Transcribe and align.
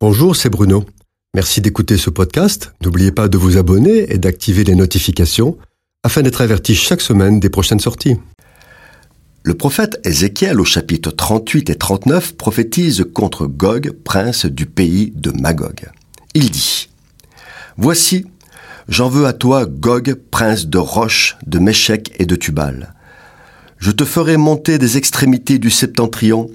Bonjour, 0.00 0.36
c'est 0.36 0.48
Bruno. 0.48 0.84
Merci 1.34 1.60
d'écouter 1.60 1.96
ce 1.96 2.08
podcast. 2.08 2.72
N'oubliez 2.84 3.10
pas 3.10 3.26
de 3.26 3.36
vous 3.36 3.56
abonner 3.56 4.12
et 4.12 4.18
d'activer 4.18 4.62
les 4.62 4.76
notifications 4.76 5.58
afin 6.04 6.22
d'être 6.22 6.40
averti 6.40 6.76
chaque 6.76 7.00
semaine 7.00 7.40
des 7.40 7.50
prochaines 7.50 7.80
sorties. 7.80 8.14
Le 9.42 9.54
prophète 9.54 9.98
Ézéchiel 10.04 10.60
au 10.60 10.64
chapitre 10.64 11.10
38 11.10 11.70
et 11.70 11.74
39 11.74 12.36
prophétise 12.36 13.06
contre 13.12 13.46
Gog, 13.46 13.90
prince 14.04 14.46
du 14.46 14.66
pays 14.66 15.12
de 15.16 15.32
Magog. 15.32 15.90
Il 16.32 16.52
dit 16.52 16.90
Voici, 17.76 18.24
j'en 18.88 19.08
veux 19.08 19.26
à 19.26 19.32
toi, 19.32 19.66
Gog, 19.66 20.14
prince 20.30 20.68
de 20.68 20.78
Roche, 20.78 21.36
de 21.44 21.58
Méchec 21.58 22.12
et 22.20 22.26
de 22.26 22.36
Tubal. 22.36 22.94
Je 23.78 23.90
te 23.90 24.04
ferai 24.04 24.36
monter 24.36 24.78
des 24.78 24.96
extrémités 24.96 25.58
du 25.58 25.70
septentrion, 25.70 26.48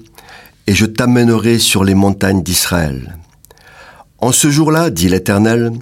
et 0.66 0.74
je 0.74 0.86
t'amènerai 0.86 1.58
sur 1.58 1.84
les 1.84 1.94
montagnes 1.94 2.42
d'Israël. 2.42 3.18
En 4.18 4.32
ce 4.32 4.50
jour-là, 4.50 4.90
dit 4.90 5.08
l'Éternel, 5.08 5.72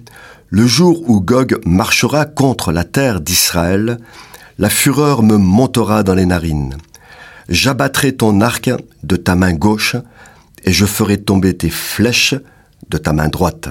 le 0.48 0.66
jour 0.66 1.08
où 1.08 1.20
Gog 1.20 1.58
marchera 1.64 2.24
contre 2.24 2.72
la 2.72 2.84
terre 2.84 3.20
d'Israël, 3.20 3.98
la 4.58 4.68
fureur 4.68 5.22
me 5.22 5.36
montera 5.36 6.02
dans 6.02 6.14
les 6.14 6.26
narines. 6.26 6.76
J'abattrai 7.48 8.14
ton 8.14 8.40
arc 8.40 8.70
de 9.02 9.16
ta 9.16 9.34
main 9.34 9.52
gauche, 9.52 9.96
et 10.64 10.72
je 10.72 10.86
ferai 10.86 11.18
tomber 11.18 11.56
tes 11.56 11.70
flèches 11.70 12.34
de 12.88 12.98
ta 12.98 13.12
main 13.12 13.28
droite. 13.28 13.68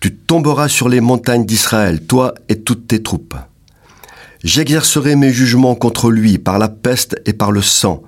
Tu 0.00 0.14
tomberas 0.14 0.68
sur 0.68 0.88
les 0.88 1.00
montagnes 1.00 1.46
d'Israël, 1.46 2.04
toi 2.06 2.34
et 2.48 2.60
toutes 2.60 2.88
tes 2.88 3.02
troupes. 3.02 3.36
J'exercerai 4.42 5.16
mes 5.16 5.32
jugements 5.32 5.74
contre 5.74 6.10
lui 6.10 6.38
par 6.38 6.58
la 6.58 6.68
peste 6.68 7.20
et 7.24 7.32
par 7.32 7.50
le 7.50 7.62
sang. 7.62 8.02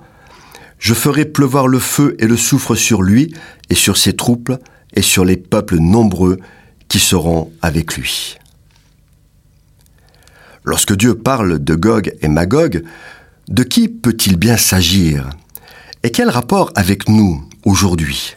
Je 0.77 0.93
ferai 0.93 1.25
pleuvoir 1.25 1.67
le 1.67 1.79
feu 1.79 2.15
et 2.19 2.27
le 2.27 2.37
soufre 2.37 2.75
sur 2.75 3.01
lui 3.01 3.33
et 3.71 3.75
sur 3.75 3.97
ses 3.97 4.15
troupes 4.15 4.51
et 4.93 5.01
sur 5.01 5.25
les 5.25 5.37
peuples 5.37 5.77
nombreux 5.77 6.39
qui 6.87 6.99
seront 6.99 7.51
avec 7.61 7.97
lui. 7.97 8.37
Lorsque 10.63 10.95
Dieu 10.95 11.15
parle 11.15 11.59
de 11.59 11.75
Gog 11.75 12.13
et 12.21 12.27
Magog, 12.27 12.83
de 13.47 13.63
qui 13.63 13.87
peut-il 13.87 14.35
bien 14.35 14.57
s'agir 14.57 15.29
Et 16.03 16.11
quel 16.11 16.29
rapport 16.29 16.71
avec 16.75 17.07
nous 17.07 17.47
aujourd'hui? 17.65 18.35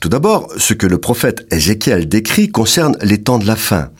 Tout 0.00 0.08
d'abord, 0.08 0.48
ce 0.56 0.74
que 0.74 0.86
le 0.86 0.98
prophète 0.98 1.46
Ézéchiel 1.52 2.08
décrit 2.08 2.50
concerne 2.50 2.96
les 3.02 3.22
temps 3.22 3.38
de 3.38 3.46
la 3.46 3.56
fin. 3.56 3.90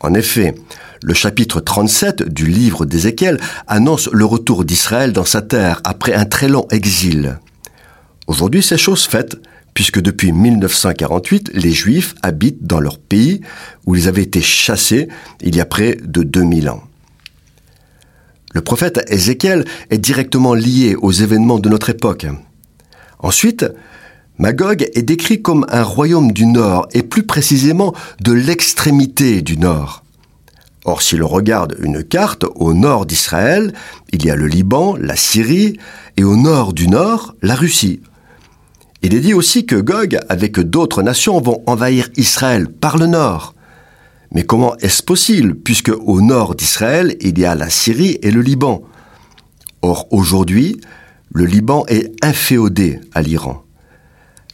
En 0.00 0.14
effet, 0.14 0.54
le 1.02 1.14
chapitre 1.14 1.60
37 1.60 2.28
du 2.28 2.46
livre 2.46 2.84
d'Ézéchiel 2.84 3.40
annonce 3.66 4.08
le 4.12 4.24
retour 4.24 4.64
d'Israël 4.64 5.12
dans 5.12 5.24
sa 5.24 5.42
terre 5.42 5.80
après 5.84 6.14
un 6.14 6.24
très 6.24 6.48
long 6.48 6.66
exil. 6.70 7.38
Aujourd'hui, 8.26 8.62
c'est 8.62 8.78
chose 8.78 9.04
faite, 9.04 9.36
puisque 9.74 10.00
depuis 10.00 10.32
1948, 10.32 11.50
les 11.54 11.72
Juifs 11.72 12.14
habitent 12.22 12.66
dans 12.66 12.80
leur 12.80 12.98
pays 12.98 13.40
où 13.86 13.94
ils 13.94 14.08
avaient 14.08 14.22
été 14.22 14.40
chassés 14.40 15.08
il 15.40 15.56
y 15.56 15.60
a 15.60 15.66
près 15.66 15.96
de 16.02 16.22
2000 16.22 16.68
ans. 16.68 16.82
Le 18.54 18.60
prophète 18.60 19.04
Ézéchiel 19.08 19.64
est 19.90 19.98
directement 19.98 20.54
lié 20.54 20.96
aux 20.96 21.12
événements 21.12 21.58
de 21.58 21.68
notre 21.68 21.90
époque. 21.90 22.26
Ensuite, 23.18 23.66
Magog 24.38 24.88
est 24.94 25.02
décrit 25.02 25.42
comme 25.42 25.66
un 25.68 25.82
royaume 25.82 26.32
du 26.32 26.46
Nord, 26.46 26.88
et 26.92 27.02
plus 27.02 27.24
précisément 27.24 27.92
de 28.20 28.32
l'extrémité 28.32 29.42
du 29.42 29.58
Nord. 29.58 30.04
Or, 30.84 31.02
si 31.02 31.16
l'on 31.16 31.28
regarde 31.28 31.76
une 31.80 32.02
carte, 32.04 32.44
au 32.54 32.72
nord 32.72 33.04
d'Israël, 33.04 33.74
il 34.12 34.24
y 34.24 34.30
a 34.30 34.36
le 34.36 34.46
Liban, 34.46 34.96
la 34.96 35.16
Syrie, 35.16 35.76
et 36.16 36.24
au 36.24 36.36
nord 36.36 36.72
du 36.72 36.88
nord, 36.88 37.34
la 37.42 37.54
Russie. 37.54 38.00
Il 39.02 39.14
est 39.14 39.20
dit 39.20 39.34
aussi 39.34 39.64
que 39.64 39.76
Gog, 39.76 40.18
avec 40.28 40.58
d'autres 40.58 41.02
nations, 41.02 41.40
vont 41.40 41.62
envahir 41.66 42.08
Israël 42.16 42.68
par 42.68 42.98
le 42.98 43.06
nord. 43.06 43.54
Mais 44.32 44.42
comment 44.42 44.76
est-ce 44.78 45.02
possible, 45.02 45.54
puisque 45.54 45.92
au 46.04 46.20
nord 46.20 46.54
d'Israël, 46.54 47.16
il 47.20 47.38
y 47.38 47.44
a 47.44 47.54
la 47.54 47.70
Syrie 47.70 48.18
et 48.22 48.30
le 48.30 48.40
Liban? 48.40 48.82
Or, 49.82 50.06
aujourd'hui, 50.10 50.80
le 51.32 51.44
Liban 51.44 51.84
est 51.86 52.12
inféodé 52.24 53.00
à 53.14 53.22
l'Iran. 53.22 53.62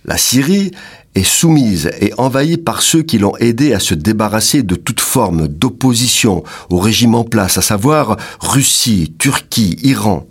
La 0.05 0.19
Syrie 0.19 0.73
est 1.15 1.25
soumise 1.25 1.91
et 2.01 2.13
envahie 2.19 2.59
par 2.59 2.83
ceux 2.83 3.03
qui 3.03 3.19
l'ont 3.19 3.37
aidé 3.39 3.73
à 3.73 3.81
se 3.81 3.95
débarrasser 3.95 4.63
de 4.63 4.75
toute 4.75 5.01
forme 5.01 5.49
d'opposition 5.49 6.45
au 6.69 6.79
régime 6.79 7.15
en 7.15 7.25
place, 7.25 7.57
à 7.57 7.63
savoir 7.63 8.19
Russie, 8.41 9.15
Turquie, 9.19 9.79
Iran. 9.83 10.27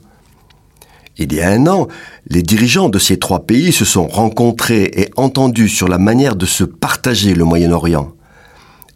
Il 1.18 1.34
y 1.34 1.41
a 1.41 1.50
un 1.50 1.68
an, 1.68 1.88
les 2.28 2.41
dirigeants 2.41 2.90
de 2.90 2.97
ces 2.97 3.18
trois 3.18 3.46
pays 3.46 3.72
se 3.72 3.85
sont 3.85 4.07
rencontrés 4.07 4.90
et 4.96 5.12
entendus 5.16 5.69
sur 5.69 5.88
la 5.88 6.00
manière 6.00 6.35
de 6.35 6.47
se 6.47 6.63
partager 6.63 7.35
le 7.35 7.46
Moyen-Orient. 7.46 8.13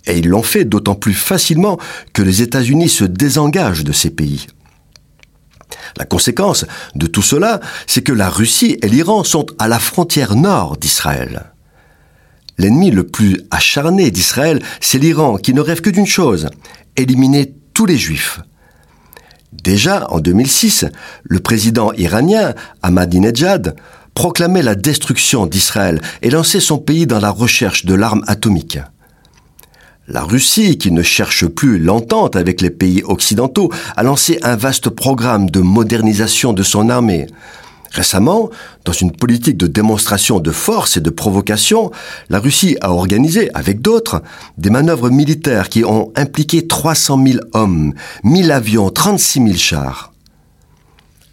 Et 0.07 0.17
ils 0.17 0.27
l'ont 0.27 0.41
fait 0.41 0.65
d'autant 0.65 0.95
plus 0.95 1.13
facilement 1.13 1.77
que 2.13 2.23
les 2.23 2.41
États-Unis 2.41 2.89
se 2.89 3.03
désengagent 3.03 3.83
de 3.83 3.91
ces 3.91 4.09
pays. 4.09 4.47
La 5.97 6.05
conséquence 6.05 6.65
de 6.95 7.07
tout 7.07 7.21
cela, 7.21 7.59
c'est 7.85 8.03
que 8.03 8.13
la 8.13 8.29
Russie 8.29 8.77
et 8.81 8.87
l'Iran 8.87 9.23
sont 9.23 9.45
à 9.59 9.67
la 9.67 9.79
frontière 9.79 10.35
nord 10.35 10.77
d'Israël. 10.77 11.51
L'ennemi 12.57 12.89
le 12.89 13.05
plus 13.05 13.41
acharné 13.51 14.09
d'Israël, 14.09 14.63
c'est 14.79 14.97
l'Iran, 14.97 15.37
qui 15.37 15.53
ne 15.53 15.61
rêve 15.61 15.81
que 15.81 15.91
d'une 15.91 16.07
chose, 16.07 16.49
éliminer 16.95 17.53
tous 17.73 17.85
les 17.85 17.97
juifs. 17.97 18.39
Déjà 19.67 20.07
en 20.11 20.19
2006, 20.21 20.85
le 21.25 21.41
président 21.41 21.91
iranien 21.91 22.53
Ahmadinejad 22.83 23.75
proclamait 24.13 24.61
la 24.61 24.75
destruction 24.75 25.45
d'Israël 25.45 25.99
et 26.21 26.29
lançait 26.29 26.61
son 26.61 26.77
pays 26.77 27.05
dans 27.05 27.19
la 27.19 27.31
recherche 27.31 27.83
de 27.83 27.93
l'arme 27.93 28.23
atomique. 28.27 28.79
La 30.07 30.23
Russie, 30.23 30.77
qui 30.77 30.89
ne 30.93 31.03
cherche 31.03 31.47
plus 31.47 31.79
l'entente 31.79 32.37
avec 32.37 32.61
les 32.61 32.69
pays 32.69 33.03
occidentaux, 33.03 33.69
a 33.97 34.03
lancé 34.03 34.39
un 34.41 34.55
vaste 34.55 34.87
programme 34.87 35.49
de 35.49 35.59
modernisation 35.59 36.53
de 36.53 36.63
son 36.63 36.89
armée. 36.89 37.27
Récemment, 37.91 38.49
dans 38.85 38.93
une 38.93 39.11
politique 39.11 39.57
de 39.57 39.67
démonstration 39.67 40.39
de 40.39 40.51
force 40.51 40.97
et 40.97 41.01
de 41.01 41.09
provocation, 41.09 41.91
la 42.29 42.39
Russie 42.39 42.77
a 42.81 42.91
organisé, 42.91 43.49
avec 43.53 43.81
d'autres, 43.81 44.21
des 44.57 44.69
manœuvres 44.69 45.09
militaires 45.09 45.69
qui 45.69 45.83
ont 45.85 46.11
impliqué 46.15 46.67
300 46.67 47.23
000 47.25 47.39
hommes, 47.53 47.93
1000 48.23 48.51
avions, 48.51 48.89
36 48.89 49.43
000 49.43 49.53
chars. 49.55 50.13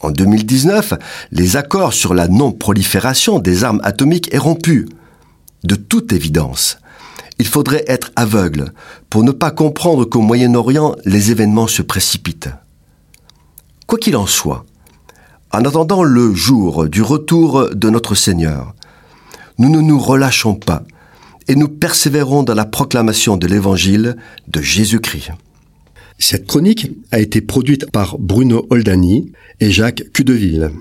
En 0.00 0.10
2019, 0.10 0.94
les 1.32 1.56
accords 1.56 1.94
sur 1.94 2.12
la 2.12 2.28
non-prolifération 2.28 3.38
des 3.38 3.64
armes 3.64 3.80
atomiques 3.84 4.32
est 4.34 4.38
rompu. 4.38 4.86
De 5.64 5.76
toute 5.76 6.12
évidence, 6.12 6.78
il 7.38 7.46
faudrait 7.46 7.84
être 7.88 8.12
aveugle 8.14 8.72
pour 9.08 9.24
ne 9.24 9.32
pas 9.32 9.50
comprendre 9.50 10.04
qu'au 10.04 10.20
Moyen-Orient, 10.20 10.94
les 11.04 11.30
événements 11.30 11.66
se 11.66 11.82
précipitent. 11.82 12.50
Quoi 13.86 13.98
qu'il 13.98 14.16
en 14.16 14.26
soit, 14.26 14.64
en 15.54 15.64
attendant 15.64 16.02
le 16.02 16.34
jour 16.34 16.88
du 16.88 17.00
retour 17.00 17.70
de 17.72 17.88
notre 17.88 18.16
Seigneur, 18.16 18.74
nous 19.58 19.68
ne 19.68 19.80
nous 19.80 20.00
relâchons 20.00 20.56
pas 20.56 20.82
et 21.46 21.54
nous 21.54 21.68
persévérons 21.68 22.42
dans 22.42 22.54
la 22.54 22.64
proclamation 22.64 23.36
de 23.36 23.46
l'Évangile 23.46 24.16
de 24.48 24.60
Jésus-Christ. 24.60 25.30
Cette 26.18 26.48
chronique 26.48 26.90
a 27.12 27.20
été 27.20 27.40
produite 27.40 27.88
par 27.92 28.18
Bruno 28.18 28.66
Oldani 28.70 29.30
et 29.60 29.70
Jacques 29.70 30.02
Cudeville. 30.12 30.72